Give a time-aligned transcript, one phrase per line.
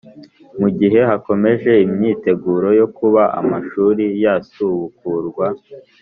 [0.59, 5.45] mu gihe hakomeje imyiteguro yo kuba amashuri yasubukurwa